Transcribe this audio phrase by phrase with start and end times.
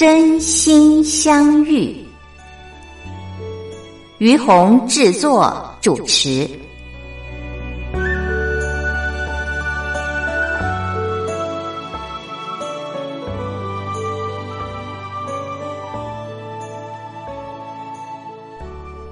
[0.00, 1.94] 真心相遇，
[4.16, 6.48] 于红制作主持。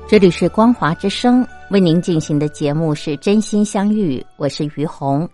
[0.09, 5.29] 这里是光华之声为您进行的节目是真心相遇，我是于红。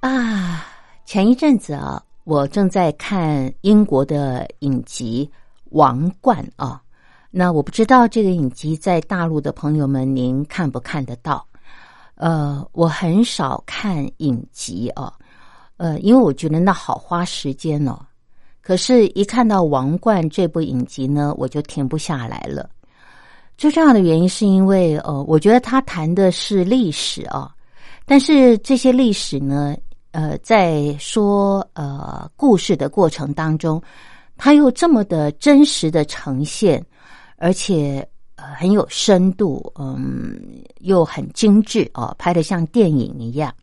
[0.00, 0.66] 啊，
[1.06, 2.02] 前一阵子啊。
[2.24, 5.28] 我正在看英国的影集
[5.70, 6.80] 《王冠》啊，
[7.30, 11.44] 那我不知道这个影集在大陆的朋友们您看不看得到？
[12.16, 15.12] 呃，我很少看影集啊，
[15.78, 17.98] 呃，因为我觉得那好花时间哦。
[18.60, 22.68] 可是，一看到《王冠》这部影集呢，我就停不下来了。
[23.56, 27.50] 最重要的原因是因为，呃，我觉得他谈的是历史啊，
[28.04, 29.74] 但是这些历史呢。
[30.12, 33.80] 呃，在说呃故事的过程当中，
[34.36, 36.84] 他又这么的真实的呈现，
[37.36, 40.36] 而且呃很有深度，嗯，
[40.80, 43.54] 又很精致哦，拍的像电影一样。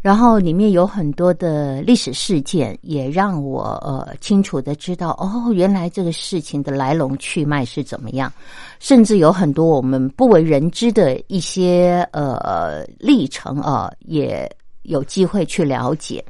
[0.00, 8.32] 然后里面有很多的历史事件，也让我呃清楚的知道哦，原来这个事情的来龙去脉是怎么样，
[8.78, 14.48] 甚至有很多我们不为人知的一些呃历程啊，也。
[14.86, 16.24] 有机会去了解，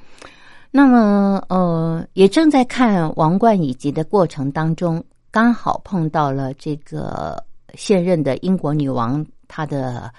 [0.71, 7.43] 那么呃，也正在看《王冠》以及的过程当中，刚好碰到了这个
[7.75, 10.11] 现任的英国女王她的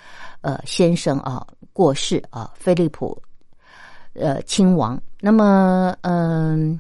[0.42, 3.22] 呃先生啊过世啊，菲利普
[4.14, 5.00] 呃亲王。
[5.20, 6.80] 那么嗯，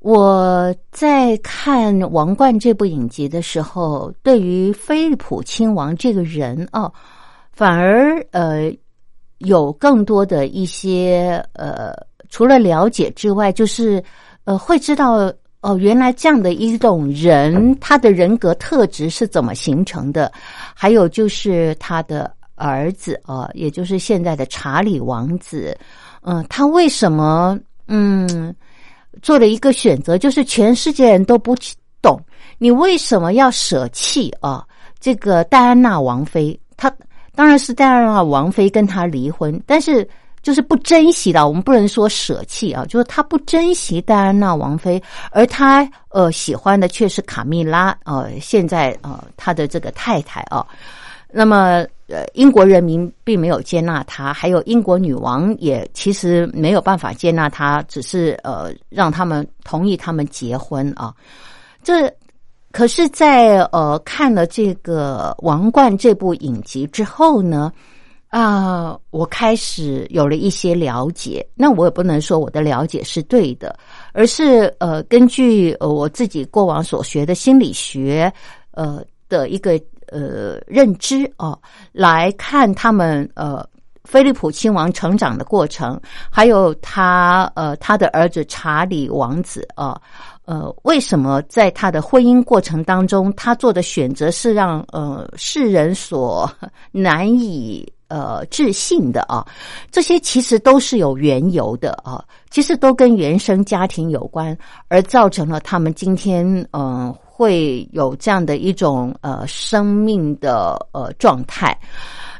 [0.00, 6.92] 我在看《王冠》这部影集的时候，对于菲利普亲王这个人哦，
[7.52, 8.72] 反而呃。
[9.40, 11.94] 有更多的一些呃，
[12.28, 14.02] 除了了解之外，就是
[14.44, 20.30] 呃，会知道哦，原来这样的一种人，他的人格特质是怎么形成的？
[20.74, 25.76] 还有就是他的儿子啊，也就是现在的查理王子，
[26.22, 27.58] 嗯，他为什么
[27.88, 28.54] 嗯
[29.22, 30.16] 做了一个选择？
[30.16, 31.56] 就是全世界人都不
[32.02, 32.20] 懂，
[32.58, 34.66] 你为什么要舍弃啊？
[34.98, 36.90] 这个戴安娜王妃，她。
[37.34, 40.06] 当然是戴安娜王妃跟他离婚，但是
[40.42, 50.66] 就是不珍惜的，我们不能说舍弃啊，就是他不珍惜戴安娜王妃，而他呃喜欢的却是卡蜜拉呃，现在呃他的这个太太啊，
[51.30, 61.14] 那么呃英国人民并没有接纳他，还有英国女王也其实没有办法接纳他，只是呃让他们同意他们结婚啊，
[61.82, 62.12] 这。
[62.72, 67.72] 可是，在呃看了这个《王冠》这部影集之后呢，
[68.28, 71.44] 啊，我开始有了一些了解。
[71.56, 73.76] 那我也不能说我的了解是对的，
[74.12, 78.32] 而是呃根据呃我自己过往所学的心理学
[78.70, 79.72] 呃的一个
[80.06, 81.58] 呃认知哦，
[81.90, 83.66] 来看他们呃
[84.04, 90.00] 菲利普亲王成长的过程，还有他呃他的儿子查理王子啊。
[90.50, 96.50] 呃，为什么在他的婚姻过程当中，他做的选择是让呃世人所
[96.90, 99.46] 难以呃置信的啊？
[99.92, 104.58] 这些其实都是有缘由的啊，其实都跟原生家庭有关，
[104.88, 111.78] 而造成了他们今天嗯会有这样的一种呃生命的呃状态。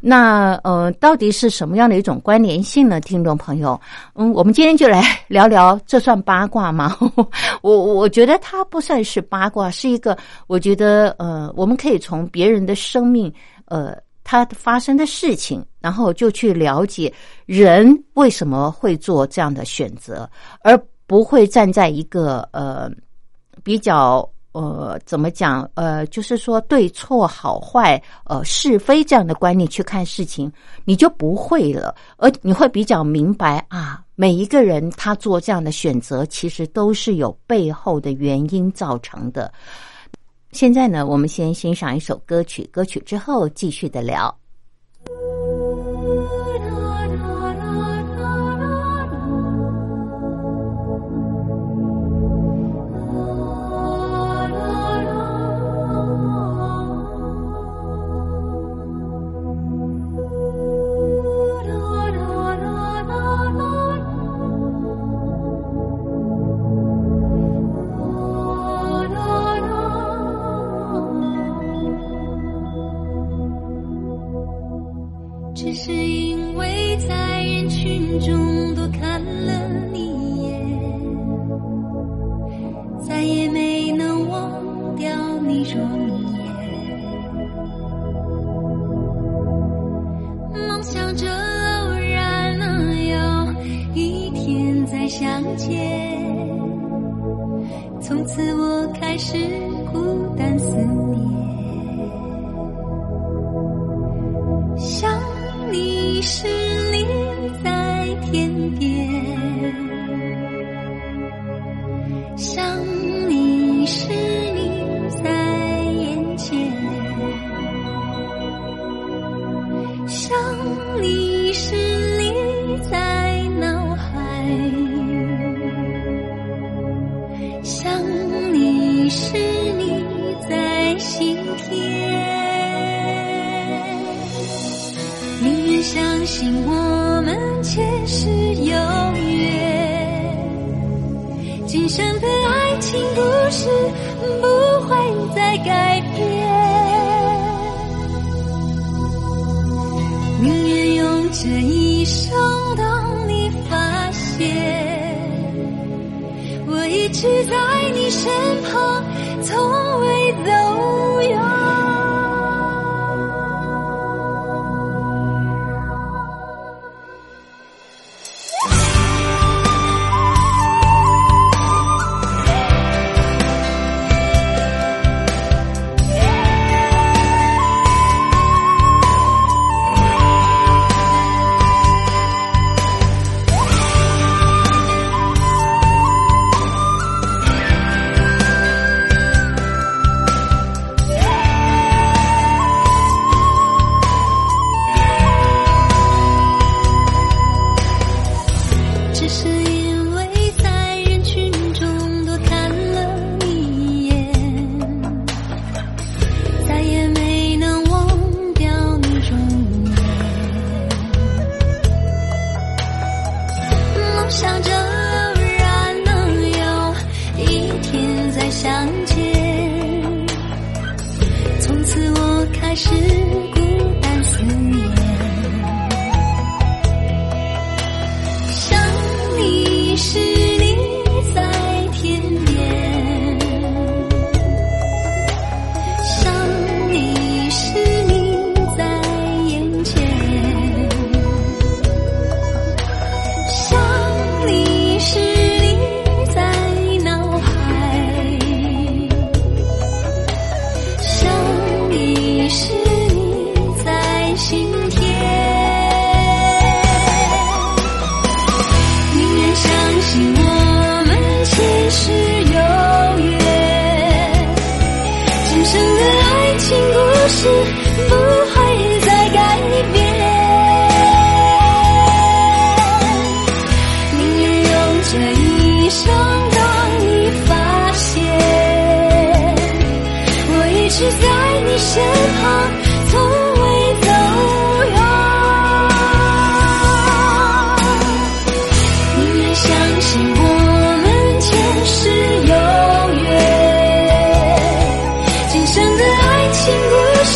[0.00, 2.99] 那呃，到底是什么样的一种关联性呢？
[3.00, 3.79] 听众朋友，
[4.14, 6.97] 嗯，我们今天就来聊聊，这算八卦吗？
[7.61, 10.17] 我我觉得它不算是八卦，是一个
[10.47, 13.31] 我觉得呃，我们可以从别人的生命
[13.67, 13.94] 呃，
[14.25, 17.12] 他发生的事情，然后就去了解
[17.44, 20.29] 人为什么会做这样的选择，
[20.62, 22.91] 而不会站在一个呃
[23.62, 24.26] 比较。
[24.52, 25.69] 呃，怎么讲？
[25.75, 30.52] 呃，就是说对错好坏，呃，是非这样的观念去看事情，
[30.85, 39.52] 你就不会了，而你会比较明白啊，每一个人他做这样的选择，其实都是有背后的原因造成的。
[40.53, 44.37] 现在呢，我们先欣赏一首歌曲，歌曲之后继续的聊。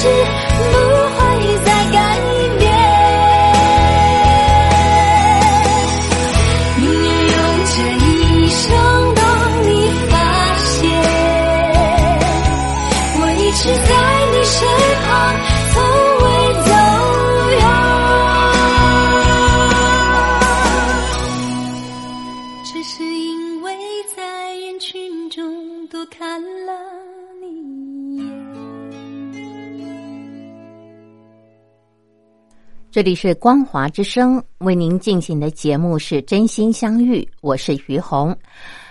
[0.05, 0.54] 故
[32.95, 38.33] 这里是光华之声为您进行的节目是真心相遇，我是于红。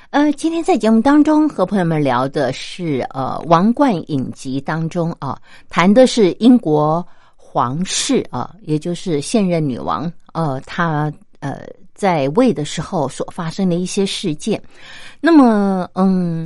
[0.10, 7.08] 呃，今天在节目当中和朋友们聊的是呃《王冠影集》当中啊，谈的是英国
[7.38, 11.62] 皇室啊，也就是现任女王呃，她呃
[11.96, 14.62] 在位的时候所发生的一些事件。
[15.22, 16.46] 那么，嗯，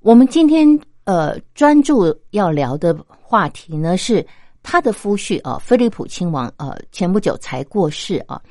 [0.00, 0.66] 我们今天
[1.04, 4.26] 呃专注要聊的话题呢是
[4.64, 8.42] 他的夫婿啊，菲利普亲王呃，前不久才过世啊，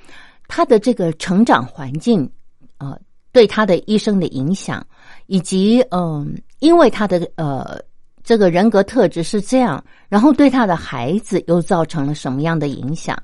[0.47, 2.31] 他的这个成长环境
[2.77, 2.97] 啊。
[3.33, 4.85] 对他的一生的影响，
[5.25, 7.81] 以及嗯，因为他的呃
[8.23, 13.17] 这个人格特质是这样，然后对他的孩子又造成了什么样的影响？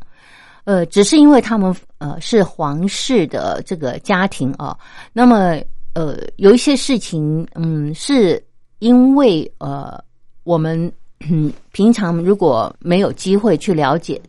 [0.64, 4.76] 呃，只是因为他们呃是皇室的这个家庭啊，
[5.14, 5.62] 那么
[5.94, 8.44] 呃有一些事情嗯是
[8.80, 10.04] 因为呃
[10.44, 10.92] 我们
[11.72, 14.22] 平常如果没有机会去了解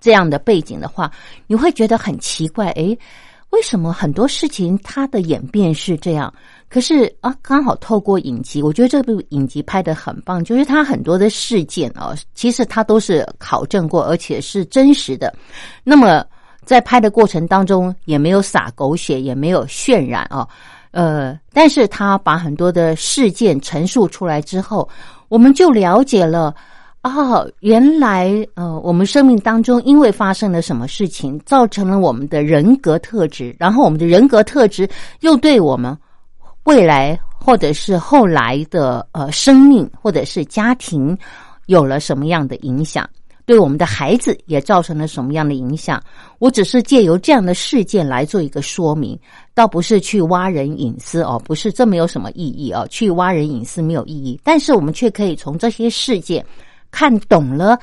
[0.00, 1.10] 这样的背景的话，
[1.46, 2.98] 你会觉得很奇怪，诶。
[3.50, 6.30] 为什么很多事情它的演变是这样？
[6.68, 15.32] 可是啊，刚好透过影集，我觉得这部影集拍的很棒，就是它很多的事件啊，其实它都是考证过，而且是真实的。
[15.84, 16.26] 那么
[16.64, 20.46] 在拍的过程当中，也没有撒狗血，也没有渲染啊，
[20.90, 24.86] 呃，但是他把很多的事件陈述出来之后，
[25.28, 26.54] 我们就了解了。
[27.02, 34.88] 哦，原来呃，我们生命当中因为发生了什么事情，造成了我们的人格特质，然后我们的人格特质
[35.20, 35.96] 又对我们
[36.64, 41.16] 未来或者是后来的呃生命或者是家庭
[41.66, 43.08] 有了什么样的影响，
[43.46, 46.02] 对我们的孩子也造成了什么样的影响。
[46.38, 49.18] 我只是借由这样的事件来做一个说明，
[49.54, 56.44] 倒不是去挖人隐私哦，不是这没有什么意义哦，去挖人隐私没有意义，但是我们却可以从这些事件。
[56.90, 57.78] 看懂了，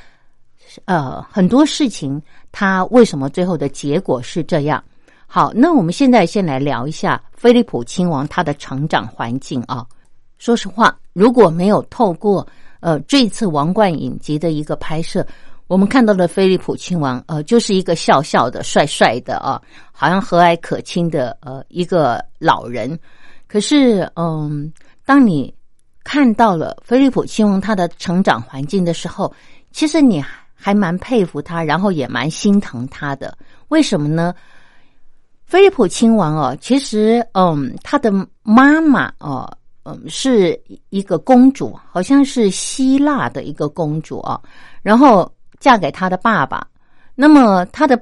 [0.86, 2.20] 呃，很多事情，
[2.52, 4.84] 它为什么最后的结果是这样？
[5.28, 9.86] 好，那我们现在先来聊一下菲利普亲王他的成长环境啊。
[10.40, 12.48] 说实话，如果没有透过
[12.80, 15.26] 呃这次王冠影集的一个拍摄，
[15.74, 19.60] 我们看到的菲利普亲王呃就是一个笑笑的、帅帅的啊，
[19.92, 22.98] 好像和蔼可亲的呃一个老人。
[23.48, 24.72] 可是，嗯，
[25.04, 25.54] 当你。
[26.06, 29.34] 看到了菲利普亲王他的成长环境的时候，
[29.72, 30.22] 其实你
[30.54, 33.38] 还蛮佩服他，然后也蛮心疼他的。
[33.70, 34.36] 为什么呢？
[35.46, 38.12] 菲利普亲王哦，其实嗯，他的
[38.44, 39.50] 妈妈哦，
[39.84, 44.38] 嗯，是一个公主，好像是希腊的一个公主啊，
[44.82, 45.32] 然后
[45.64, 46.68] 嫁给他的爸爸。
[47.16, 47.98] 那么他的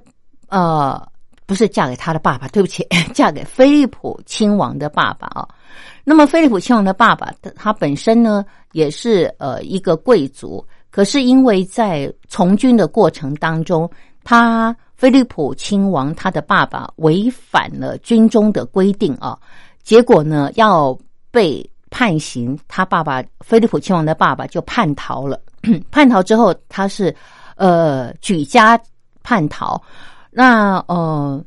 [0.49, 0.99] 呃，
[1.45, 5.47] 不是嫁给他的爸爸，对不起， 嫁给菲利普亲王的爸爸啊。
[6.03, 13.87] 那么，菲利普亲王的爸爸，他本身呢也是呃一个贵族，可是因为在从军的过程当中，
[14.23, 19.37] 他菲利普亲王他的爸爸违反了军中的规定啊，
[19.83, 20.97] 结果呢要
[21.29, 25.39] 被判刑，他爸爸菲利普亲王的爸爸就叛逃了。
[25.91, 27.15] 叛逃之后，他是
[27.61, 28.77] 呃举家
[29.21, 29.81] 叛逃，
[30.29, 31.43] 那呃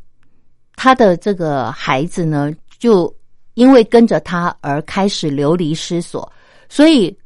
[0.77, 3.15] 他的这个孩子呢就。
[3.57, 6.29] 因为跟着他而开始流离失所，
[6.69, 7.17] 所以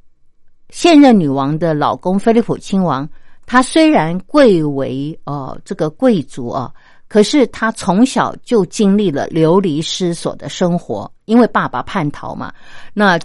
[0.69, 3.09] 现任女王的老公菲利普亲王，
[3.47, 6.71] 他虽然贵为呃这个贵族啊，
[7.09, 12.53] 可是他从小就经历了流离失所的生活，因为爸爸叛逃嘛。
[12.93, 13.19] 那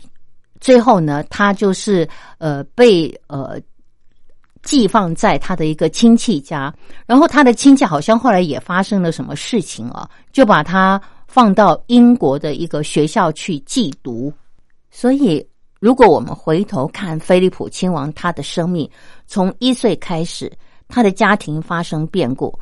[0.62, 3.60] 最后呢，他就是呃被呃
[4.64, 6.74] 寄放在他的一个亲戚家，
[7.06, 11.00] 然后他的亲戚好像后来也发生了什么事情啊，就把他。
[11.26, 14.32] 放到英国的一个学校去寄读，
[14.92, 15.44] 所以
[15.80, 18.88] 如果我们回头看菲利普亲王他的生命，
[19.26, 20.52] 从一岁开始，
[20.88, 22.54] 他的家庭发生变故，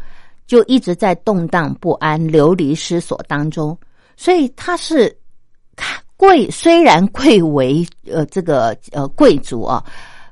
[0.47, 3.77] 就一直在动荡不安、流离失所当中。
[4.15, 5.13] 所以他是
[6.15, 9.83] 贵，虽然贵为呃这个呃贵族啊，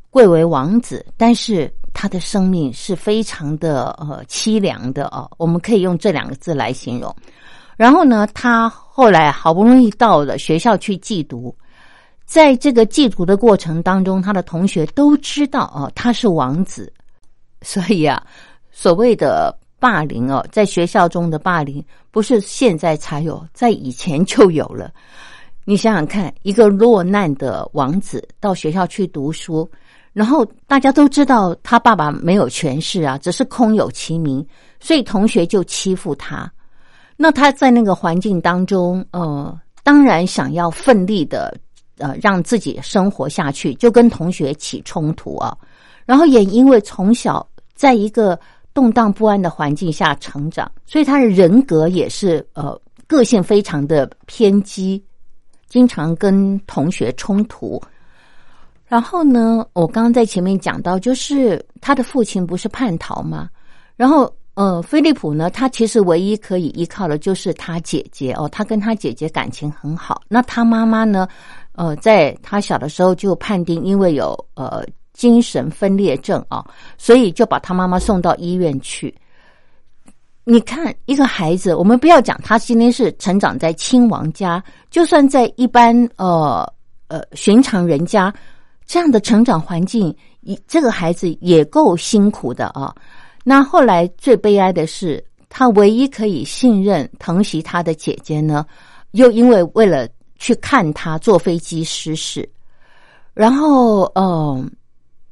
[0.09, 5.29] 贵为王子，但是他的生命是非常的呃凄凉的啊。
[5.37, 7.15] 我们可以用这两个字来形容。
[7.77, 11.55] 然后呢，他后来好不容易到了学校去寄读，
[12.25, 16.91] 在这个寄读的过程当中，他的同学都知道哦，他是王子，
[17.61, 18.21] 所以啊，
[18.71, 24.91] 所谓的霸凌哦，在学校中的霸凌不是现在才有，在以前就有了。
[25.63, 29.69] 你想想看，一个落难的王子到学校去读书，
[30.19, 34.45] 然后大家都知道他爸爸没有权势啊，只是空有其名，
[34.77, 36.51] 所以同学就欺负他。
[37.15, 41.57] 那他在那个环境当中，呃，当然想要奋力的，
[41.99, 45.57] 呃，让自己生活下去，就跟同学起冲突啊。
[46.05, 48.37] 然后也因为从小在一个
[48.73, 55.01] 动荡不安的环境下成长，所以他的人格也是呃，个性非常的偏激，
[55.69, 57.81] 经常跟同学冲突。
[58.89, 63.47] 然后呢，我刚刚在前面讲到，就是他的父亲不是叛逃吗？
[63.95, 70.21] 然后，呃，菲利普呢，他其实唯一可以依靠的就是他姐姐哦，他跟他姐姐感情很好。
[70.27, 71.27] 那他妈妈呢，
[71.73, 76.65] 呃，在他小的时候就判定，因为有呃精神分裂症啊，
[76.97, 79.13] 所以就把他妈妈送到医院去。
[80.45, 86.67] 你看，一个孩子，我们不要讲他今天是成长在亲王家，就算在一般呃
[87.07, 88.33] 呃寻常人家
[88.89, 92.91] 这样的成长环境，一这个孩子也够辛苦的啊。
[93.43, 98.65] 那后来最悲哀的是，他唯一可以信任、疼惜他的姐姐呢，
[99.11, 102.49] 又因为为了去看他坐飞机失事，
[103.35, 104.67] 然后嗯，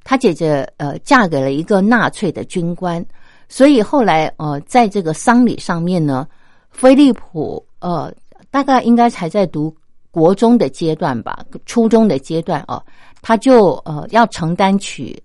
[0.04, 3.04] 他姐姐呃嫁给了一个纳粹的军官。
[3.50, 6.28] 所以后来，呃，在这个丧礼上面呢，
[6.70, 8.14] 菲利普，呃，
[8.52, 9.76] 大概应该才在读
[10.12, 12.84] 国中的阶段吧，初中的阶段哦，
[13.21, 15.21] 他就呃要承担起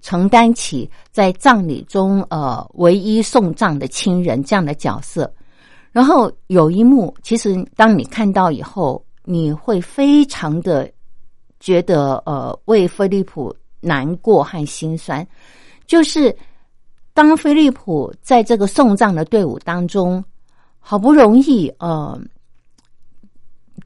[0.00, 5.32] 承担起在葬礼中呃唯一送葬的亲人这样的角色。
[5.90, 10.90] 然后有一幕，其实当你看到以后，你会非常的
[11.60, 15.26] 觉得呃为菲利普难过和心酸，
[15.86, 16.36] 就是。
[17.14, 20.24] 当菲利普在这个送葬的队伍当中，
[20.78, 22.16] 好不容易呃，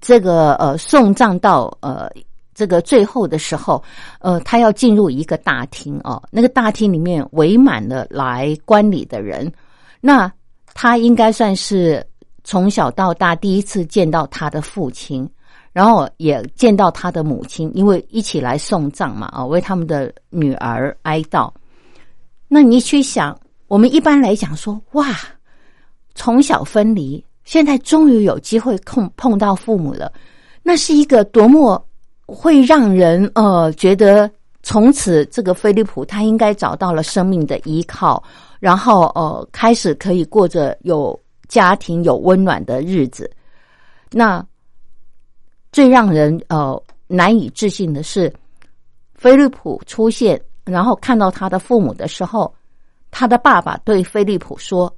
[0.03, 2.11] 这个呃送葬到呃
[2.55, 3.83] 这个最后的时候，
[4.21, 9.51] 呃，他要进入一个大厅哦，那个大厅里面围满了来观礼的人，
[10.01, 10.31] 那
[10.75, 12.05] 他应该算是
[12.45, 15.29] 从小到大第一次见到他的父亲，
[15.73, 21.51] 然后也见到他的母亲，因为一起来送葬嘛啊，为他们的女儿哀悼。
[22.49, 25.17] 那你去想，我们一般来讲说，哇，
[26.15, 30.13] 从小分离，现在终于有机会碰碰到父母了，
[30.63, 31.83] 那是一个多么
[32.33, 34.31] 会让人呃觉得
[34.63, 38.23] 从此这个菲利普他应该找到了生命的依靠，
[38.59, 41.19] 然后呃开始可以过着有
[41.49, 43.31] 家庭有温暖的日子。
[44.11, 44.45] 那
[45.71, 48.33] 最让人呃难以置信的是，
[49.15, 50.41] 菲利普出现。
[50.65, 52.55] 然后看到他的父母的时候，
[53.11, 54.95] 他的爸爸对菲利普说：“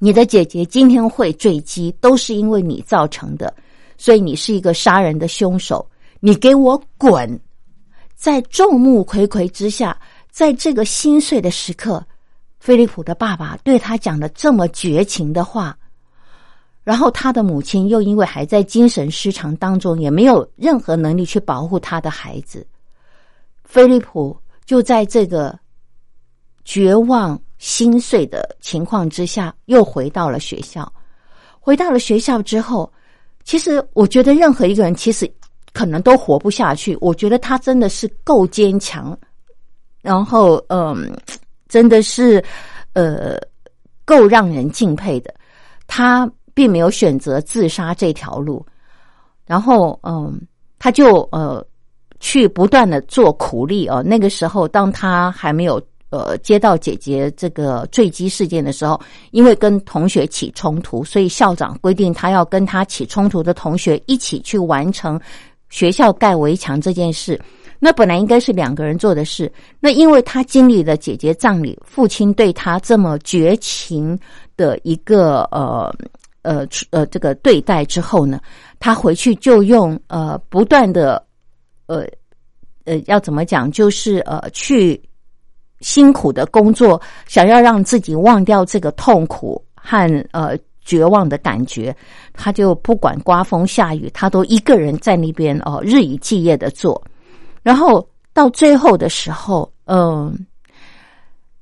[0.00, 3.52] 你的姐姐今天会坠机，都是因为你造成的，
[3.98, 5.86] 所以你是一个杀人的凶手，
[6.20, 7.40] 你给我滚！”
[8.14, 9.98] 在众目睽睽之下，
[10.30, 12.04] 在这个心碎的时刻，
[12.58, 15.76] 菲利普的爸爸对他讲了这么绝情的话，
[16.82, 22.66] 然后他的母亲又因为还在精神失常当中，也没有任何能力去保护他的孩子，
[23.64, 24.36] 菲利普。
[24.64, 25.56] 就在这个
[26.64, 30.92] 绝望、心碎的情况之下，又回到了学校。
[31.60, 32.92] 回到了学校之后，
[33.44, 35.32] 其实我觉得任何一个人其实
[35.76, 36.96] 可能都活不下去。
[37.02, 39.14] 我觉得他真的是够坚强，
[40.00, 41.12] 然后嗯，
[41.68, 42.42] 真的是
[42.94, 43.36] 呃
[44.06, 45.34] 够让人敬佩的。
[45.86, 48.64] 他并没有选择自杀这条路，
[49.44, 50.40] 然后嗯，
[50.78, 51.62] 他就呃。
[52.18, 54.02] 去不断的做苦力哦。
[54.02, 58.98] 那个时候，当他还没有呃接到姐姐这个坠机事件的时候，
[59.32, 65.20] 因为跟同学起冲突，所以校长规定他要跟他起冲突的同学一起去完成
[65.68, 67.40] 学校盖围墙这件事。
[67.78, 74.18] 那本来应该是两个人做的事，那因为他经历了姐姐葬礼，父亲对他这么绝情
[74.56, 75.94] 的一个呃
[76.42, 78.40] 呃呃这个对待之后呢，
[78.78, 81.22] 他回去就用呃不断的。
[81.88, 82.04] 呃，
[82.84, 83.70] 呃，要怎么讲？
[83.70, 85.00] 就是呃，去
[85.82, 91.94] 辛苦的工作，想要让自己忘掉这个痛苦和呃绝望的感觉，
[92.32, 97.02] 他就不管刮风下雨，他都一个人在那边哦，日以继夜的做。
[97.62, 100.46] 然后到最后的时候，嗯，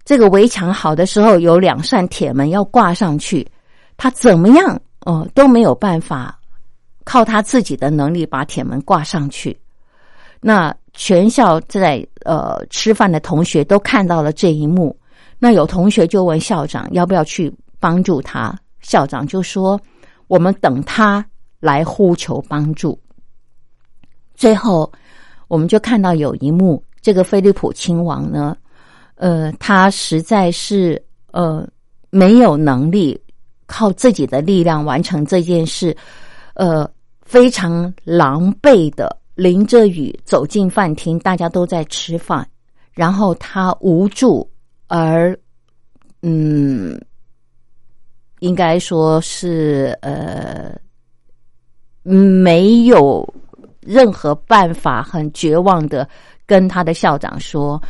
[0.05, 3.45] 这个围墙好的时候有两扇铁门要挂上去，
[3.97, 6.39] 他怎么样哦都没有办法
[7.05, 9.59] 靠他自己的能力把铁门挂上去。
[10.41, 14.95] 那全校在呃吃饭的同学都看到了这一幕，
[15.39, 19.81] 那有同学就问校长要不要去帮助他，校长就说
[20.29, 21.27] 我们等他
[21.59, 22.97] 来呼求帮助。
[24.37, 24.93] 最后，
[25.49, 28.57] 我们就看到有一幕，这个菲利普亲王呢，
[29.17, 31.67] 呃，他实在是呃
[32.11, 33.21] 没有能力
[33.67, 35.97] 靠自己的力量完成这件事，
[36.55, 36.89] 呃，
[37.23, 39.19] 非常狼狈的。
[39.35, 42.47] 淋着雨走进饭厅，大家都在吃饭，
[42.93, 44.49] 然后他无助
[44.87, 45.37] 而，
[46.23, 46.97] 嗯，
[48.41, 50.77] 应该说是呃，
[52.03, 53.27] 没有
[53.81, 56.09] 任何办法，很绝望的
[56.47, 57.83] 跟他的校长说：“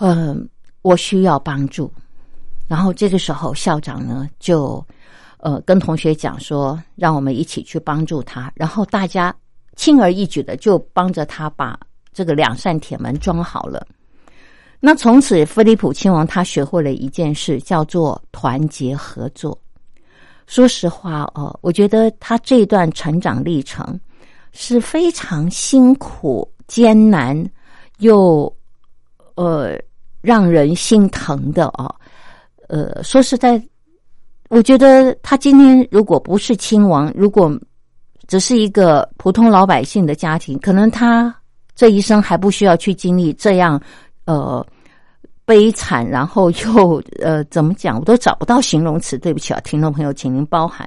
[0.00, 0.48] 嗯，
[0.82, 1.92] 我需要帮助。”
[2.68, 4.84] 然后这个时候，校长呢就
[5.38, 9.34] 呃跟同学讲说：“让我们一起去帮助他。”然后大家
[9.76, 11.78] 轻而易举的就帮着他把
[12.12, 13.86] 这个两扇铁门装好了。
[14.78, 19.58] 那从此，菲利普亲王他学会了一件事，叫做团结合作。
[20.46, 23.98] 说实话哦，我觉得他这段成长历程
[24.52, 27.36] 是非常辛苦、艰难
[27.98, 28.54] 又
[29.34, 29.76] 呃
[30.20, 31.92] 让人心疼的哦。
[32.68, 33.60] 呃，说实在，
[34.48, 37.50] 我觉得他今天如果不是亲王，如果
[38.28, 41.34] 只是一个普通老百姓的家庭，可能他
[41.74, 43.80] 这一生还不需要去经历这样
[44.26, 44.66] 呃。
[45.48, 48.00] 悲惨，然后又呃，怎么讲？
[48.00, 50.84] 我都找不到形容词，对不起啊，听众朋友，请您包涵。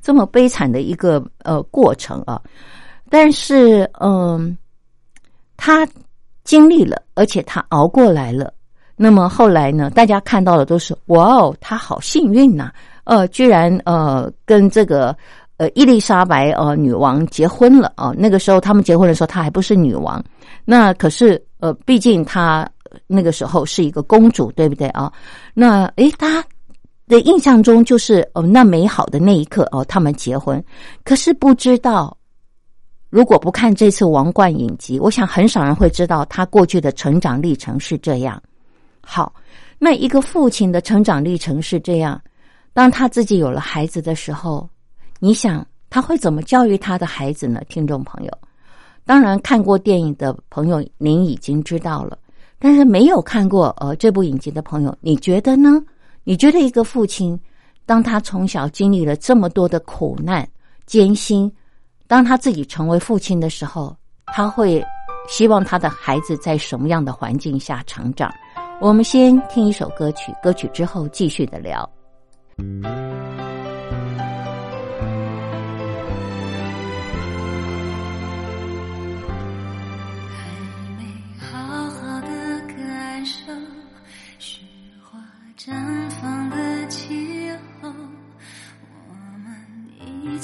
[0.00, 2.42] 这么悲惨的一个呃过程啊，
[3.08, 4.58] 但是嗯，
[5.56, 5.86] 他
[6.42, 8.52] 经历了，而且他熬过来了。
[8.96, 9.88] 那么后来呢？
[9.88, 12.72] 大家看到的都是哇哦，他好幸运呐！
[13.04, 15.16] 呃，居然呃跟这个
[15.58, 18.12] 呃伊丽莎白呃女王结婚了啊。
[18.18, 20.20] 那个时候他们结婚的时候，她还不是女王。
[20.64, 22.68] 那可是呃，毕竟她。
[23.06, 25.10] 那个时候是一个公主，对不对啊？
[25.54, 26.44] 那诶，她
[27.08, 30.62] 的印象中就是哦，那美好的那一刻哦，他们结婚。
[31.02, 32.14] 可是不知道，
[33.08, 38.42] 如果不看这次王冠影集，我想很少人会知道他过去的成长历程是这样。
[39.00, 39.34] 好，
[39.78, 42.20] 那一个父亲的成长历程是这样。
[42.74, 44.68] 当他自己有了孩子的时候，
[45.18, 47.62] 你想他会怎么教育他的孩子呢？
[47.70, 48.30] 听众朋友，
[49.04, 52.18] 当然看过电影的朋友，您已经知道了。
[52.58, 55.82] 但是没有看过呃这部影集的朋友，你觉得呢？
[56.24, 57.38] 你觉得一个父亲，
[57.84, 60.48] 当他从小经历了这么多的苦难
[60.86, 61.50] 艰辛，
[62.06, 64.84] 当他自己成为父亲的时候，他会
[65.28, 68.32] 希望他的孩子在什么样的环境下成长？
[68.80, 71.88] 我们先听一首歌曲，歌曲之后继续的聊。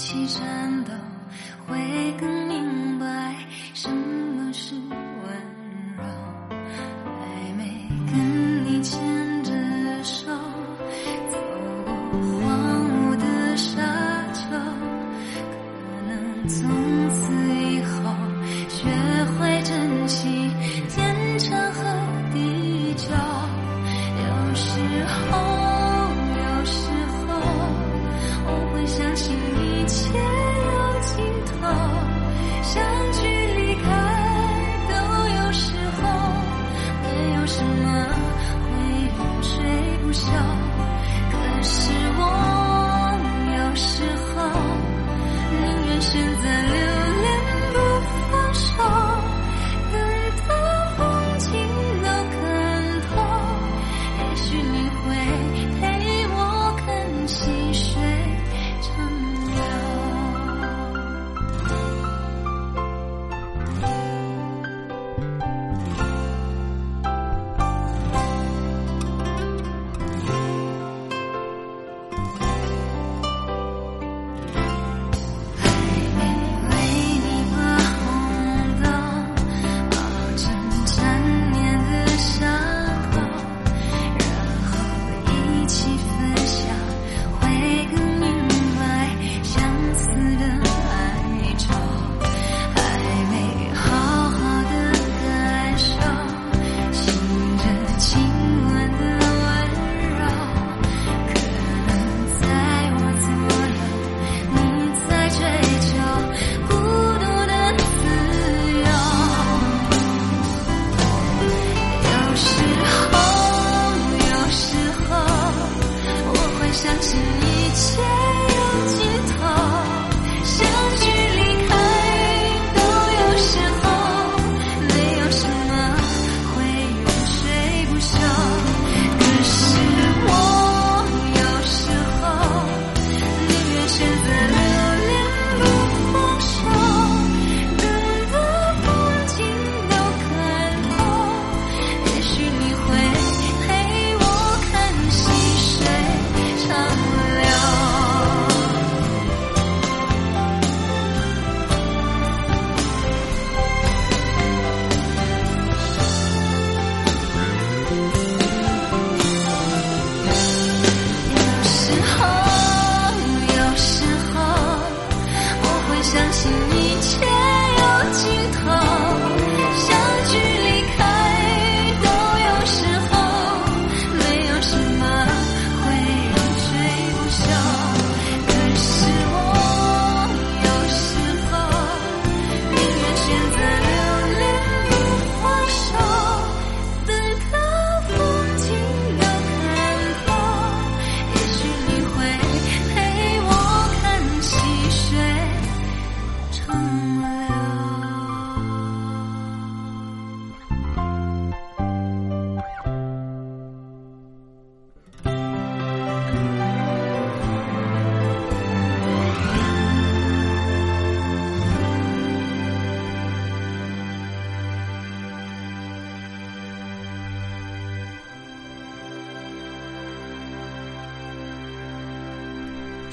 [0.08, 0.92] 起战斗，
[1.66, 1.76] 会
[2.18, 2.37] 更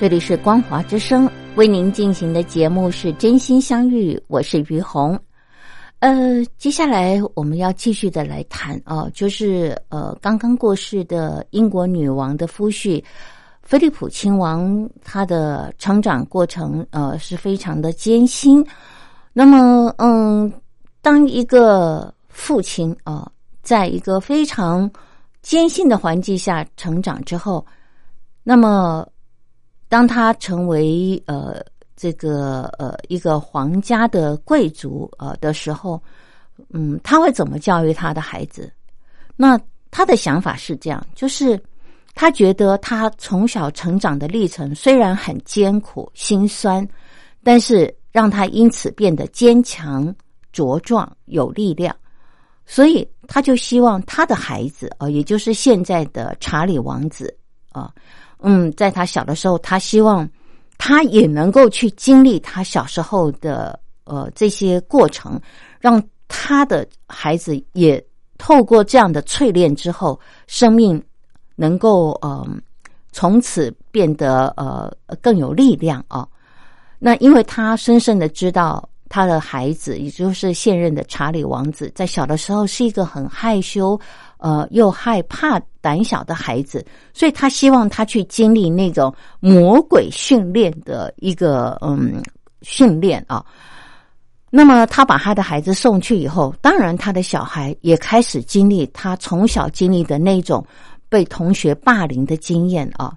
[0.06, 5.20] 这里是光华之声为您进行的节目是真心相遇，我是于红。
[5.98, 13.04] 呃，接下来我们要继续的来谈啊，就是呃刚刚过世的英国女王的夫婿
[13.63, 18.63] 菲利普亲王，他的成长过程呃是非常的艰辛。
[19.34, 20.54] 那么，嗯，
[21.02, 23.28] 当一个父亲啊，
[23.63, 24.88] 在一个非常
[25.41, 27.65] 艰辛的环境下成长之后，
[28.44, 29.04] 那么
[29.88, 31.63] 当他成为呃。
[31.98, 36.00] 这个呃，一个皇家的贵族呃的时候，
[36.74, 38.69] 嗯，他会怎么教育他的孩子？
[39.38, 39.58] 那
[39.91, 41.58] 他的想法是这样，就是
[42.13, 46.86] 他觉得他从小成长的历程虽然很艰苦心酸，
[47.41, 50.13] 但是让他因此变得坚强
[50.54, 51.95] 茁壮有力量，
[52.65, 57.34] 所以他就希望他的孩子啊，也就是现在的查理王子
[57.71, 57.89] 啊，
[58.39, 60.30] 嗯，在他小的时候，他希望。
[60.78, 65.39] 他也能够去经历他小时候的呃这些过程，
[65.80, 68.06] 让他的孩子也
[68.38, 71.02] 透过这样的淬炼之后，生命
[71.56, 72.45] 能够呃
[73.13, 76.28] 从此变得呃更有力量啊。
[77.00, 83.98] 那因为他深深的知道他的孩子，也就是现任的查理王子，在小的时候是一个很害羞。
[84.45, 92.21] 呃，又害怕、胆小的孩子，所以他希望他去经历那种魔鬼训练的一个嗯
[92.62, 93.43] 训练啊。
[94.51, 100.63] 那么他把他的孩子送去以后，当然他的小孩也开始经历他从小经历的那种
[101.10, 103.12] 被同学霸凌的经验啊。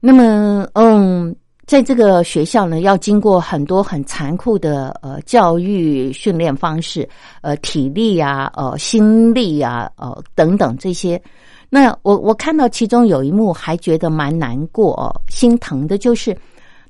[0.00, 1.34] 那么，嗯。
[1.68, 7.06] 在这个学校呢，要经过很多很残酷的呃教育训练方式，
[7.42, 11.22] 呃体力啊，呃心力啊，呃等等这些。
[11.68, 16.34] 那我我看到其中有一幕，还觉得蛮难过、哦，心疼的，就是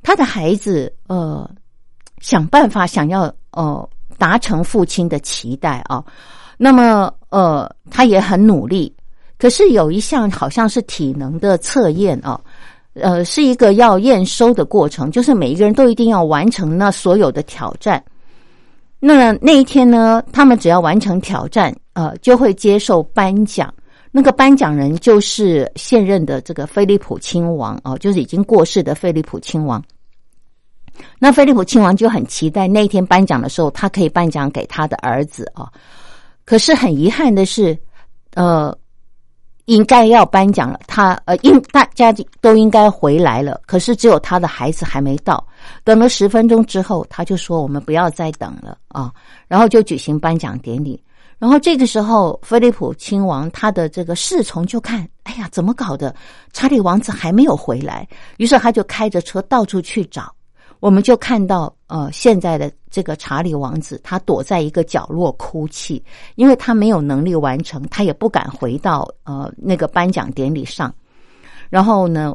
[0.00, 1.50] 他的孩子呃
[2.20, 6.04] 想办法想要呃达成父亲的期待啊。
[6.56, 8.94] 那么呃他也很努力，
[9.40, 12.40] 可是有一项好像是体能的测验啊。
[13.00, 18.02] 呃，是一个要验收的过程，就是每一个人都一定要完成那所有的挑战。
[19.00, 23.72] 那那一天呢，他们只要完成挑战，呃，就会接受颁奖。
[24.10, 29.82] 那个颁奖人就是现任的这个菲利普亲王哦，就是已经过世的菲利普亲王。
[31.18, 35.70] 那菲利普亲王就很期待那一天颁奖的时候，他可以颁奖给他的儿子啊。
[36.44, 37.78] 可是很遗憾的是，
[38.34, 38.76] 呃。
[39.68, 45.46] 应该要颁奖了，他呃，应大家都应该回来了，可是只有他的孩子还没到。
[45.84, 49.12] 等了十分钟之后，他就说：“我们不要再等了啊！”
[49.46, 51.02] 然后就举行颁奖典礼。
[51.38, 56.14] 然后这个时候，菲利普亲王他的这个侍从就看：“哎呀，怎么搞的？
[56.54, 60.34] 查理王子还没有回来。”于是他就开着车到处去找。
[60.80, 66.02] 我们就看到，呃，现在的这个查理王子，他躲在一个角落哭泣，
[66.36, 70.94] 因为他没有能力完成，他也不敢回到呃那个颁奖典礼上。
[71.68, 72.34] 然后呢，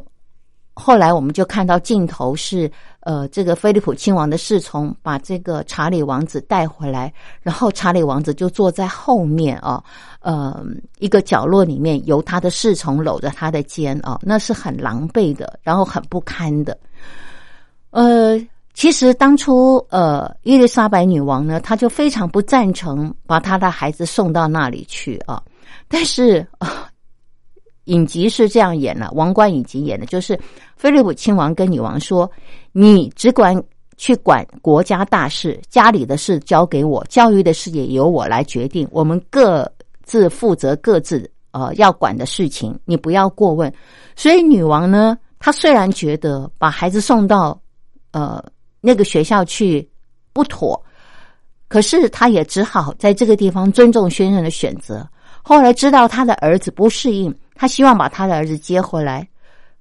[0.74, 9.82] 后来我们就看到镜头是，呃，这个菲利普亲王的侍从把这个查理王子带回来，然后查理王子就坐在后面啊，
[10.20, 10.62] 呃，
[10.98, 16.76] 一个角落里面，由他的侍从搂着他的肩啊，那是很狼狈的，然后很不堪的。
[17.94, 18.36] 呃，
[18.74, 25.40] 其实当初呃，伊丽莎白女王呢，她就非常不赞成把她的孩子送到那里去啊。
[25.86, 26.90] 但是啊，
[27.84, 30.36] 影集是这样演的，王冠影集演的，就是
[30.76, 32.28] 菲利普亲王跟女王说
[32.72, 33.62] ：“你只管
[33.96, 39.70] 去管国家大事，家里的事交给我，教育的事也由我来决定，我们各
[40.02, 43.72] 自负责各自呃要管的事情，你不要过问。”
[44.16, 47.56] 所以女王呢，她虽然觉得把孩子送到
[48.14, 48.40] 呃，
[48.80, 49.86] 那个学校去
[50.32, 50.80] 不妥，
[51.66, 55.04] 可是他也只好在这个地方尊重先生的选择。
[55.42, 59.28] 后来知道他的儿子不适应，他希望把他的儿子接回来。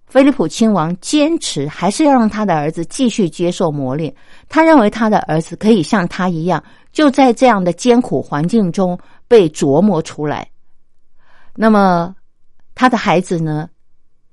[0.08, 4.12] 菲利普亲王坚持还是要让他的儿子继续接受磨练。
[4.50, 10.50] 他认为他的儿子可以像他一样，就在这样的艰苦环境中被琢磨出来。
[11.56, 12.16] 那么
[12.74, 13.70] 他的孩子呢？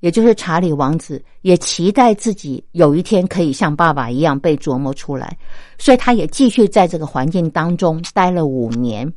[0.00, 5.36] 也就是查理王子也期待自己有一天可以像爸爸一样被琢磨出来，
[5.78, 9.10] 所以他也继续在这个环境当中待了五年。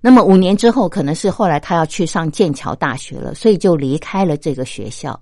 [0.00, 5.18] 那么五年之后，可能是后来他要去上剑桥大学了，所以就离开了这个学校。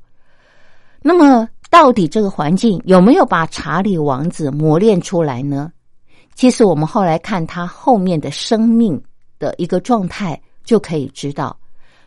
[1.00, 5.70] 那么，到底这个环境有没有把查理王子磨练出来呢？
[6.34, 9.00] 其实，我们后来看他后面的生命
[9.38, 11.56] 的一个状态，就可以知道。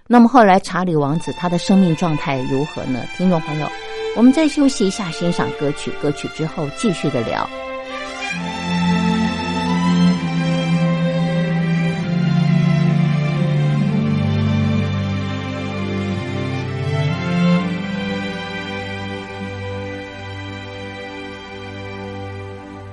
[0.10, 3.04] 那么后来，查理王子他的生命状态如何呢？
[3.18, 3.70] 听众朋友，
[4.16, 7.48] 我们再休息一下，欣赏歌曲，歌曲之后继续的聊。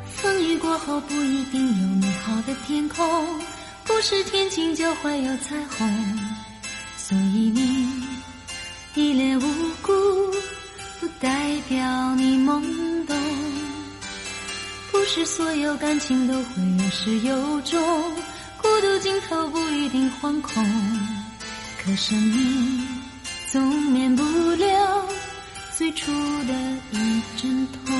[0.07, 3.07] 风雨过后不一定有美好的天空，
[3.85, 5.89] 不是天晴就会有彩虹，
[9.15, 9.43] 脸无
[9.81, 9.93] 辜，
[11.01, 11.31] 不代
[11.69, 12.61] 表你懵
[13.07, 13.17] 懂。
[14.91, 17.81] 不是所有感情都会有始有终，
[18.61, 20.65] 孤独尽头不一定惶恐，
[21.81, 22.89] 可生命
[23.53, 25.05] 总免不了
[25.77, 26.53] 最初的
[26.91, 27.95] 一阵痛。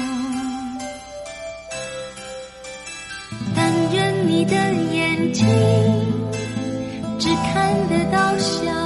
[3.55, 4.57] 但愿你的
[4.93, 5.47] 眼睛
[7.21, 8.84] 只看得到笑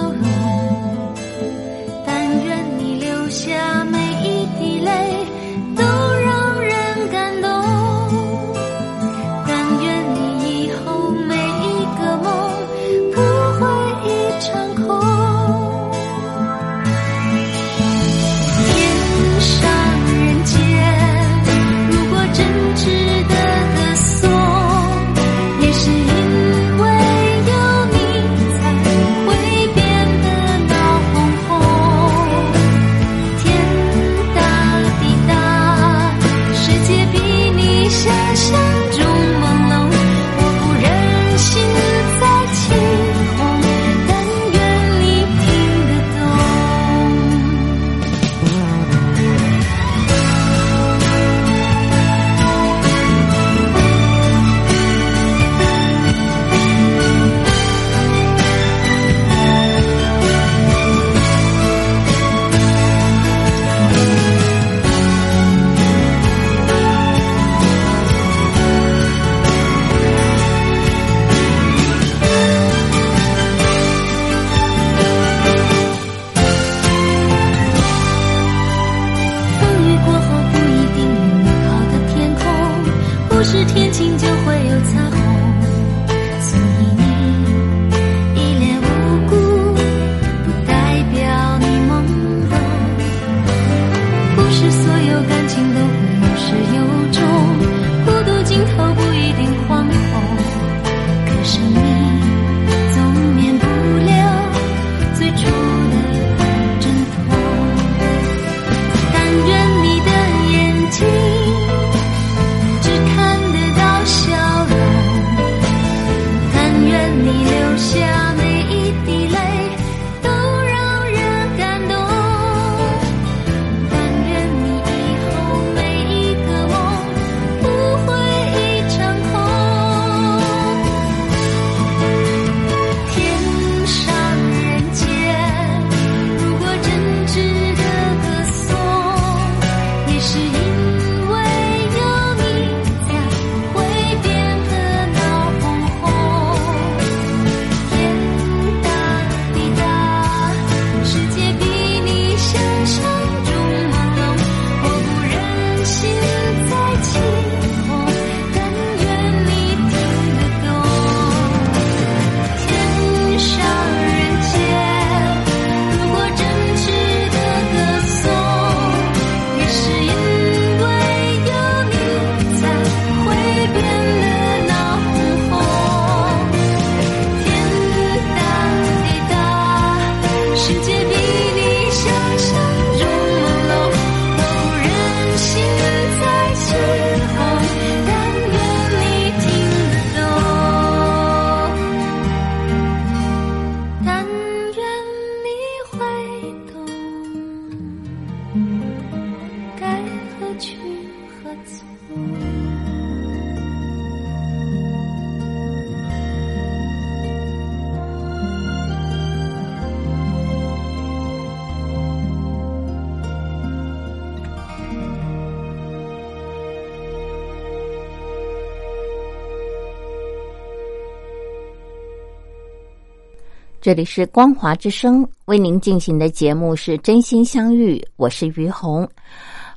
[223.89, 229.09] 这里是光华之声为您进行的节目是真心相遇，我是于红。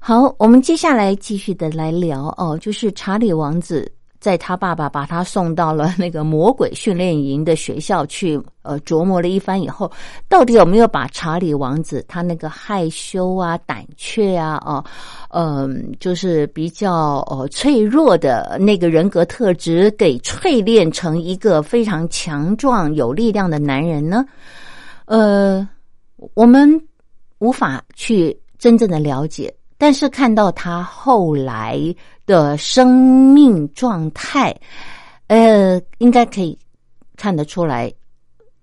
[0.02, 3.90] 好，我们接下来继续的来聊哦，就是查理王子
[4.22, 9.92] 在他爸爸把他送到了那个魔鬼训练营的学校去，呃，琢磨了一番以后，
[10.30, 14.86] 到底有没有把查理王子他那个害羞啊、胆怯啊、哦，
[15.32, 24.24] 嗯，就是比较呃脆弱的那个人格特质给淬炼成一个非常强壮、有力量的男人呢？
[25.06, 25.68] 呃，
[26.36, 26.70] 我们
[27.40, 29.52] 无法去真正的了解。
[29.82, 31.76] 但是看到他后来
[32.28, 34.56] 的生命状态，
[35.26, 36.56] 呃，应该可以
[37.18, 37.92] 看得出来，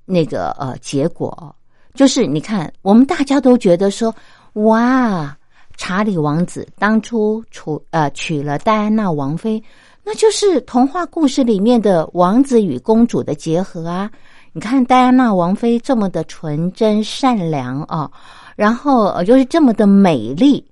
[0.05, 1.53] 那个呃结果
[1.93, 4.14] 就是你看，我们大家都觉得说，
[4.53, 5.37] 哇，
[5.77, 9.61] 查理王子当初娶呃娶了戴安娜王妃，
[10.05, 14.09] 那就是童话故事里面的王子与公主的结合啊！
[14.53, 18.09] 你看戴安娜王妃这么的纯真善良啊，
[18.55, 20.64] 然后呃又是这么的美丽。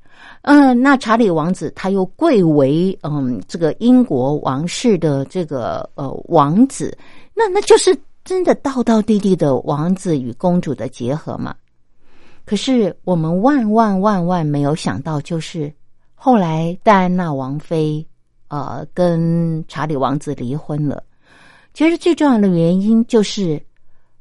[0.49, 6.97] 嗯，那查理王子他又贵为嗯这个英国王室的这个呃王子，
[7.35, 11.53] 那那就是真的道道地地的王子与公主的结合嘛。
[12.45, 15.73] 可是我们万万万万没有想到，就是
[16.15, 18.07] 后来戴安娜王妃
[18.47, 21.03] 呃跟查理王子离婚了。
[21.75, 23.61] 其实最重要的原因就是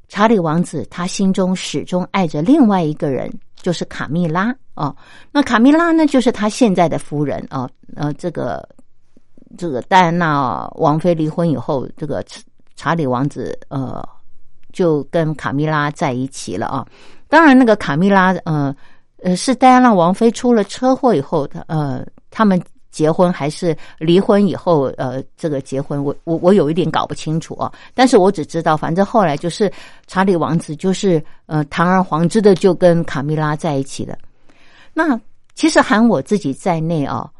[0.08, 3.32] 查理王子他心中始终爱着另外一个人。
[3.66, 4.94] 就是卡蜜拉哦，
[5.32, 7.68] 那卡蜜拉呢，就是他现在的夫人啊。
[7.96, 8.64] 呃，这个
[9.58, 12.24] 这个戴安娜王妃离婚以后，这个
[12.76, 14.08] 查理王子呃
[14.72, 16.86] 就跟卡蜜拉在一起了啊。
[17.26, 18.72] 当然，那个卡蜜拉呃
[19.20, 22.62] 呃是戴安娜王妃出了车祸以后，他呃他们。
[22.96, 27.70] 结婚还是离婚以后，呃，这个结婚，我我我有一点搞不清楚啊。
[27.92, 29.70] 但是我只知道，反正后来就是
[30.06, 34.16] 查理王子就是呃堂而皇之的就跟卡米拉在一起了。
[34.94, 35.20] 那
[35.54, 37.30] 其实含我自己在内啊，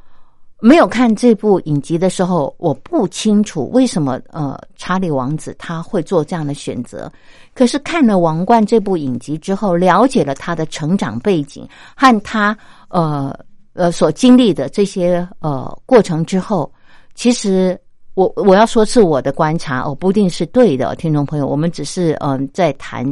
[0.60, 7.10] 没有看这部影集的时候，我不清楚为什么呃查理王子他会做这样的选择。
[7.54, 12.54] 可是看了《王冠》这部影集之后，了解了他的成长背景和他
[12.88, 13.34] 呃。
[13.76, 16.72] 呃，所经历的这些呃过程之后，
[17.14, 17.78] 其实
[18.14, 23.06] 我我要说是我的观察哦，不一定是对的，听众朋友，我们只是嗯在谈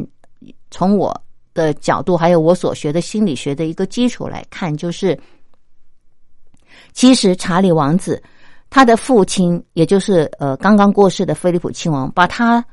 [0.71, 1.15] 从我
[1.53, 5.19] 的角度，还有我所学的心理学的一个基础来看，就是
[6.93, 8.23] 其实查理王子
[8.71, 12.65] 他的父亲，也就是呃刚刚过世的菲利普亲王，把他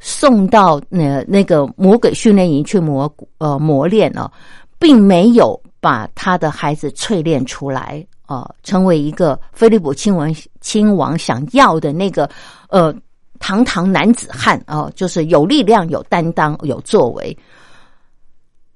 [0.00, 4.32] 送到那那个魔鬼训练营去磨呃磨练了，
[4.78, 5.60] 并没有。
[5.80, 12.28] 把他的孩子淬炼出来，呃，成为一个菲利普亲王亲王想要的那个
[12.68, 12.92] 呃
[13.38, 17.38] 堂堂男子汉啊，就是有力量、有担当、有作为。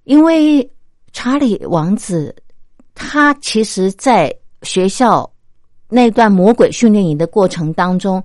[0.05, 0.70] 因为
[1.12, 2.32] 查理王子
[2.94, 4.32] 他其实，在
[4.62, 5.28] 学校
[5.88, 8.22] 那段魔鬼训练营的过程当中，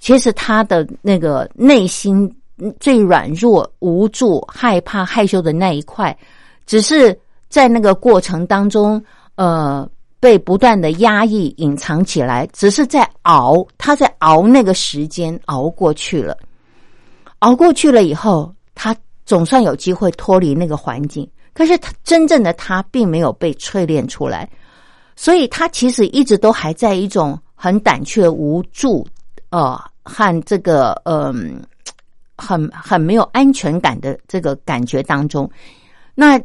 [0.00, 2.28] 其实他的那个内心
[2.80, 6.14] 最软弱、无助、害怕、害羞的那一块，
[6.66, 7.18] 只是。
[7.50, 9.04] 在那个过程当中，
[9.34, 9.84] 呃，
[10.20, 16.38] 被不断的压抑、隐藏起来，只是在熬，他在熬那个时间，熬过去了，
[17.40, 18.94] 熬过去了以后，他
[19.26, 21.28] 总算有机会脱离那个环境。
[21.52, 24.48] 可是他真正的他并没有被淬炼出来，
[25.16, 29.04] 所以他其实一直都还在一种很胆怯、无助，
[29.48, 31.60] 呃，和这个嗯，
[32.36, 35.50] 很很没有安全感的这个感觉当中。
[36.20, 36.38] 那。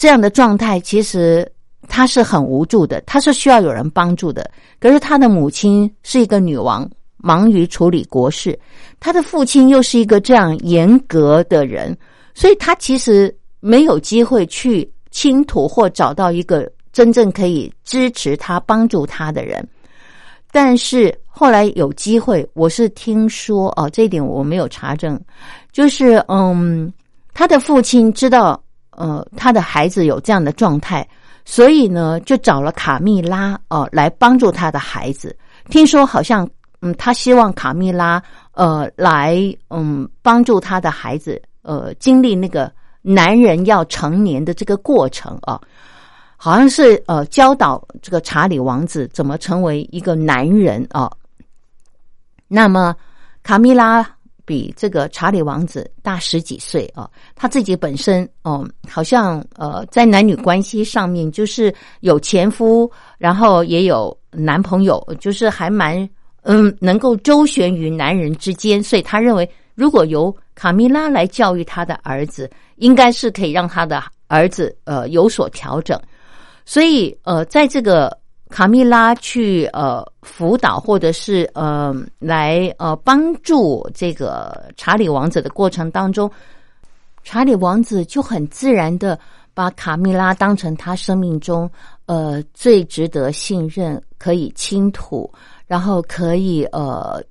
[0.00, 1.44] 这样的状态其实
[1.88, 4.48] 他是很无助的，他是需要有人帮助的。
[4.78, 8.56] 可是他的母亲是一个女王，忙于处理国事；
[9.00, 11.98] 他的父亲又是一个这样严格的人，
[12.32, 19.68] 所以他其实没有机会去倾吐或找到一个真正可以支持他、帮助他的人。
[20.52, 25.20] 但是后来有机会，我是听说哦，这一点我没有查证，
[25.72, 26.92] 就是嗯，
[27.34, 28.62] 他的父亲知道。
[28.98, 31.06] 呃，他的孩子有这样的状态，
[31.44, 35.36] 所以呢，就找了卡蜜拉哦来帮助他的孩子。
[35.70, 36.48] 听说好像，
[36.80, 38.20] 嗯，他希望卡蜜拉
[38.54, 39.36] 呃来
[39.70, 45.60] 嗯帮助他的孩子呃经历那个男人要成年的这个过程啊，
[46.36, 51.08] 好像是呃教导这个查理王子怎么成为一个男人啊。
[52.48, 52.96] 那么
[53.44, 54.04] 卡蜜拉。
[54.48, 66.08] 比这个查理王子大十几岁啊，他自己本身哦，好像呃，在男女关系上面就是有前夫，然后也有男朋友，就是还蛮
[66.44, 76.00] 嗯，能够周旋于男人之间，所以他认为，如果由卡米拉来教育他的儿子，应该是可以让他的儿子呃有所调整。
[76.64, 78.16] 所以呃，在这个
[78.50, 86.30] 卡蜜拉去呃辅导或者是呃来呃帮助这个查理王子的过程当中，
[87.22, 89.18] 查理王子就很自然的
[89.52, 91.70] 把卡蜜拉当成他生命中
[92.06, 95.30] 呃最值得信任、可以倾吐，
[95.66, 97.22] 然后可以呃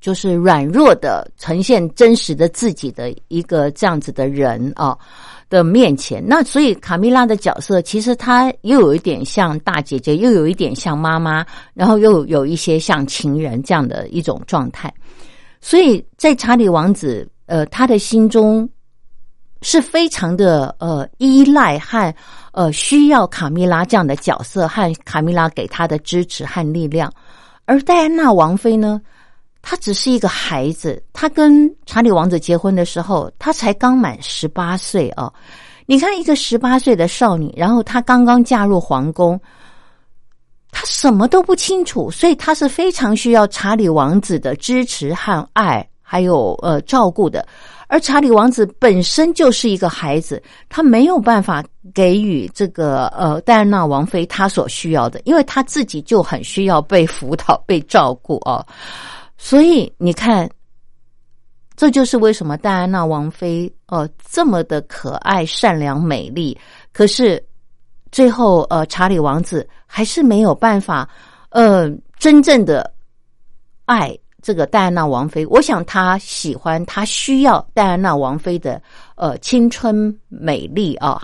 [0.00, 4.96] 就是软弱的呈现真实的自己的一个这样子的人啊。
[5.50, 14.92] 的面前，那所以卡米拉的角色其实她又有一点像大姐姐，又有一点像妈妈，然后又有一些像情人这样的一种状态。
[15.60, 18.68] 所以在查理王子，呃，他的心中
[19.62, 22.14] 是非常的呃依赖和
[22.52, 27.12] 呃需要卡米拉这样的角色和卡米拉给他的支持和力量。
[27.64, 29.00] 而戴安娜王妃呢？
[29.66, 35.32] 他只是一个孩子，他跟查理王子结婚的时候，他才刚满十八岁哦。
[35.86, 39.40] 你看，一个十八岁的少女，然后她刚刚嫁入皇宫，
[40.70, 47.46] 她什么都不清楚，所以她是非常需要查理王子的支持和爱，还有呃照顾的。
[47.86, 51.62] 而查理王子本身就是一个孩子，他没有办法
[51.92, 58.64] 给予这个呃戴安娜王妃她所需要的，因为他自己就很需要被辅导、被照顾哦。
[59.44, 60.48] 所以你看，
[61.76, 66.58] 这就是为什么戴安娜王妃哦这么的可爱、善良、美丽，
[66.94, 67.44] 可是
[68.10, 71.06] 最后呃查理王子还是没有办法
[71.50, 72.90] 呃真正的
[73.84, 75.44] 爱这个戴安娜王妃。
[75.48, 78.80] 我想他喜欢，他需要戴安娜王妃的
[79.14, 81.20] 呃青春美丽啊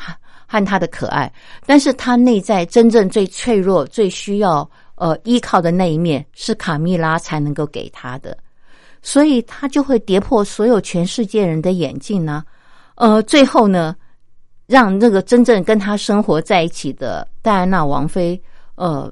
[0.47, 1.33] 和她的可爱，
[1.65, 4.71] 但是他内在真正最脆弱、最需要。
[5.01, 8.37] 呃，依靠的那一面是卡蜜拉才能够给他的，
[9.01, 12.45] 所以他就会跌破所有全世界人的眼镜呢。
[12.97, 13.97] 呃，最后呢，
[14.67, 18.39] 让那个真正跟他生活在一起的戴安娜王妃，
[18.75, 19.11] 呃，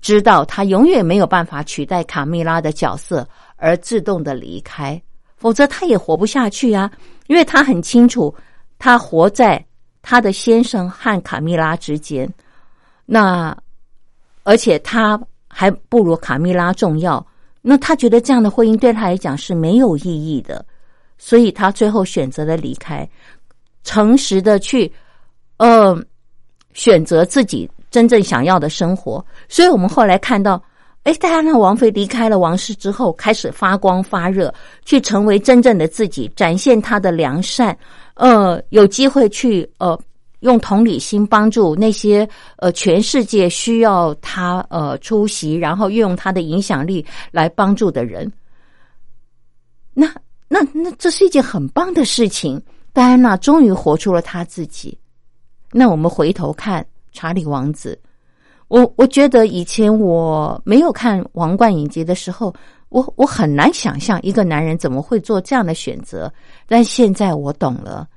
[0.00, 4.98] 知道他永远没有办法取代卡蜜拉的角色，而自动的离开，
[5.36, 6.90] 否则他也活不下去啊。
[7.26, 8.34] 因为他很清楚，
[8.78, 9.62] 他活在
[10.00, 12.26] 他的先生和卡蜜拉之间，
[13.04, 13.54] 那。
[14.46, 17.26] 而且他还不如卡蜜拉重要，
[17.60, 20.64] 那他觉得这样的婚姻对他来讲是没有意义的，
[21.18, 23.08] 所以他最后选择了离开，
[23.82, 24.90] 诚实的去，
[25.56, 26.00] 呃，
[26.74, 29.24] 选择自己真正想要的生活。
[29.48, 30.62] 所以我们后来看到，
[31.02, 37.76] 哎，戴安娜王妃离开了王室之后，开始发光发热，去成为真正的自己，展现她的良善，
[38.14, 39.98] 呃，有机会去呃。
[40.40, 48.30] 用同理心帮助那些呃全世界需要他呃出席，然后运用他的影响力来帮助的人，
[49.94, 50.06] 那
[50.48, 52.62] 那那这是一件很棒的事情。
[52.92, 54.98] 戴安娜终于活出了他自己。
[55.70, 57.98] 那我们回头看查理王子，
[58.68, 62.54] 我我觉得以前我没有看《王冠影集》的时候，
[62.88, 66.32] 我我很难想象一个男人怎么会做这样的选择。
[66.66, 68.08] 但现在我懂了，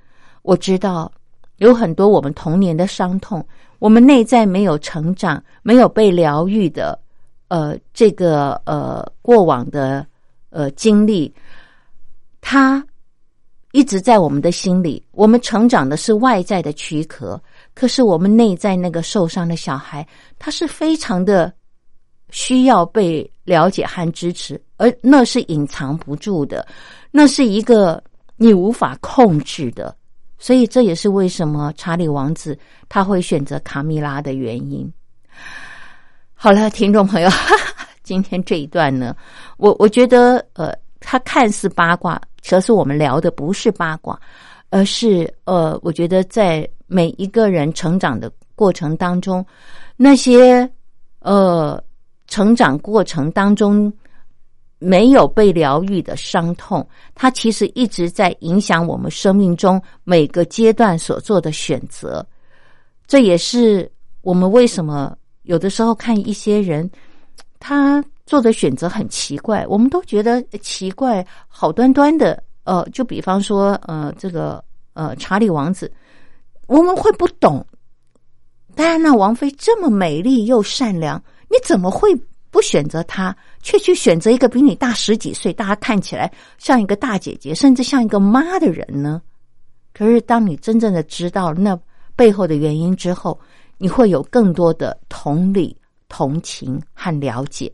[0.43, 1.11] 我知道。
[1.59, 3.45] 有很多我们童年的伤痛，
[3.79, 6.99] 我们内在没有成长、没有被疗愈的，
[7.47, 10.05] 呃，这个呃过往的
[10.49, 11.33] 呃经历，
[12.41, 12.83] 它
[13.71, 15.05] 一直在我们的心里。
[15.11, 17.39] 我们成长的是外在的躯壳，
[17.75, 20.05] 可是我们内在那个受伤的小孩，
[20.39, 21.53] 他是非常的
[22.31, 26.65] 需要被了解和支持，而那是隐藏不住的，
[27.11, 28.01] 那是一个
[28.37, 29.95] 你无法控制的。
[30.39, 34.91] 所以这也是为什么查理王子他会选择卡米拉的原因。
[36.33, 37.29] 好了，听众朋友，
[38.01, 39.15] 今天这一段呢，
[39.57, 44.17] 我我觉得呃，他看似八卦，可是我们聊的不是八卦，
[44.69, 49.45] 而是呃，我觉得在每一个人成长的过程当中，
[49.97, 50.67] 那些
[51.19, 51.83] 呃
[52.27, 53.93] 成长过程当中。
[54.79, 62.25] 没有被疗愈的伤痛，它其实一直在影响我们生命中每个阶段所做的选择。
[63.05, 66.89] 这也是我们为什么有的时候看一些人，
[67.59, 72.41] 他做的选择很奇怪，我们都觉得奇怪，好端端的。
[72.63, 74.63] 呃，就比方说，呃，这个
[74.93, 75.91] 呃，查理王子，
[76.67, 77.65] 我们会不懂，
[78.75, 81.19] 戴安娜王妃这么美丽又善良，
[81.49, 82.09] 你怎么会？
[82.51, 89.21] 不选择他，却去选择一个比你大十几岁、大家看起来像一个大姐姐，甚至像一个妈的人呢？
[89.93, 91.77] 可是，当你真正的知道那
[92.15, 93.39] 背后的原因之后，
[93.77, 95.75] 你会有更多的同理、
[96.07, 97.71] 同情和了解。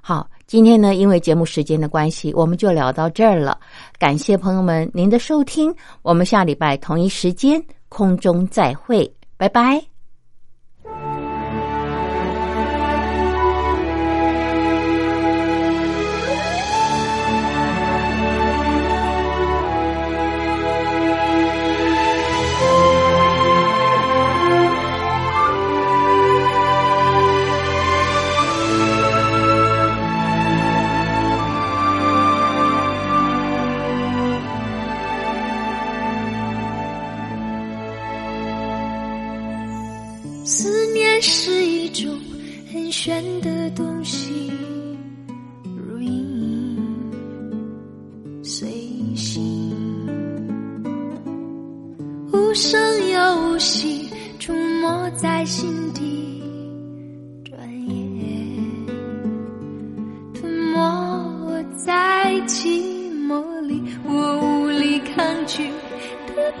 [0.00, 3.58] 好，今天呢，因为节目时间的关系，我们就聊到这儿了。
[3.98, 9.93] 感谢朋友们您的收听，我们下礼拜同一时间空中再会，拜拜。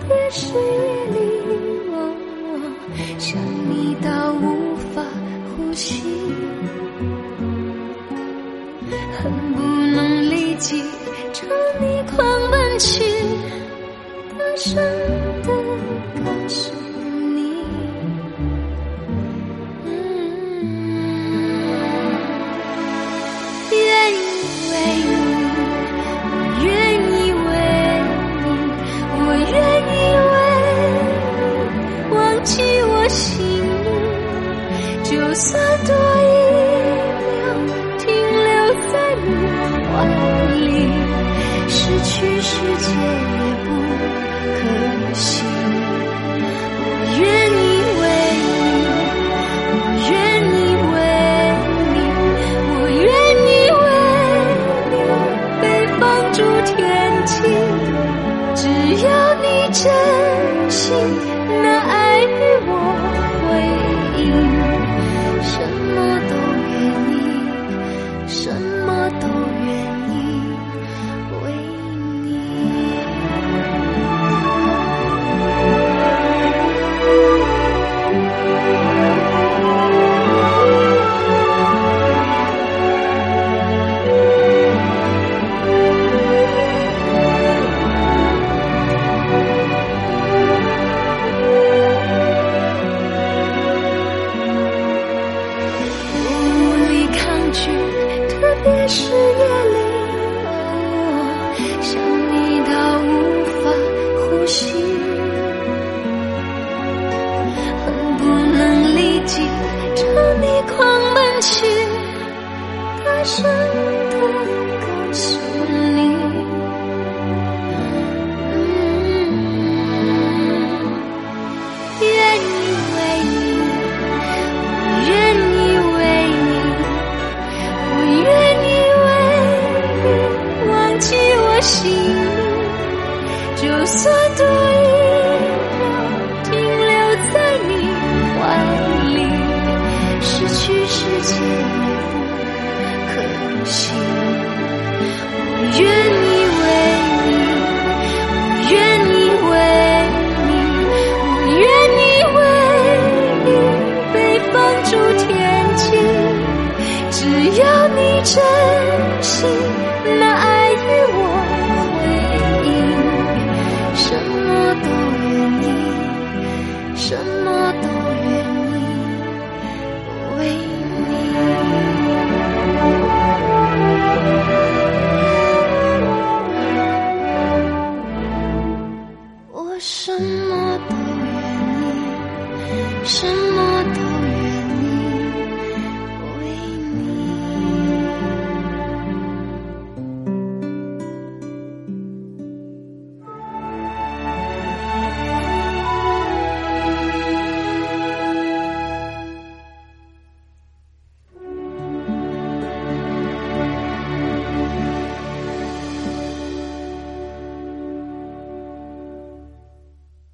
[0.06, 0.60] 别是夜
[1.12, 1.18] 里，
[1.90, 1.94] 我
[3.18, 5.02] 想你到无法
[5.56, 6.02] 呼吸，
[9.18, 10.82] 恨不能立即
[11.32, 11.46] 朝
[11.80, 12.16] 你狂
[12.50, 13.04] 奔去，
[14.38, 14.74] 大声
[15.42, 15.48] 的
[16.24, 16.83] 告诉你。